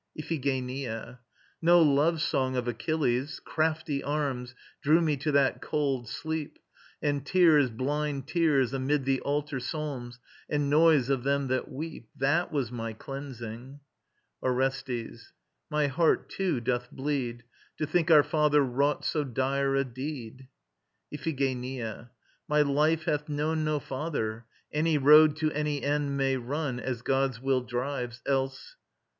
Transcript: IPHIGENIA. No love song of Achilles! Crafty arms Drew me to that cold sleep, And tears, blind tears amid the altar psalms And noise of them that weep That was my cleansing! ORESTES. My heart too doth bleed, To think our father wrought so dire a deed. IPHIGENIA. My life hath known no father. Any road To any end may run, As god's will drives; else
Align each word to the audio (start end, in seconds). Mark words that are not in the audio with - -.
IPHIGENIA. 0.17 1.19
No 1.61 1.79
love 1.83 2.21
song 2.23 2.55
of 2.55 2.67
Achilles! 2.67 3.39
Crafty 3.39 4.01
arms 4.03 4.55
Drew 4.81 4.99
me 4.99 5.15
to 5.17 5.31
that 5.31 5.61
cold 5.61 6.09
sleep, 6.09 6.57
And 7.03 7.23
tears, 7.23 7.69
blind 7.69 8.25
tears 8.27 8.73
amid 8.73 9.05
the 9.05 9.21
altar 9.21 9.59
psalms 9.59 10.17
And 10.49 10.71
noise 10.71 11.11
of 11.11 11.21
them 11.23 11.49
that 11.49 11.69
weep 11.71 12.09
That 12.17 12.51
was 12.51 12.71
my 12.71 12.93
cleansing! 12.93 13.79
ORESTES. 14.41 15.33
My 15.69 15.85
heart 15.85 16.29
too 16.29 16.59
doth 16.59 16.89
bleed, 16.89 17.43
To 17.77 17.85
think 17.85 18.09
our 18.09 18.23
father 18.23 18.63
wrought 18.63 19.05
so 19.05 19.23
dire 19.23 19.75
a 19.75 19.83
deed. 19.83 20.47
IPHIGENIA. 21.13 22.09
My 22.47 22.63
life 22.63 23.03
hath 23.03 23.29
known 23.29 23.63
no 23.63 23.79
father. 23.79 24.45
Any 24.73 24.97
road 24.97 25.35
To 25.35 25.51
any 25.51 25.83
end 25.83 26.17
may 26.17 26.37
run, 26.37 26.79
As 26.79 27.03
god's 27.03 27.39
will 27.39 27.61
drives; 27.61 28.23
else 28.25 28.77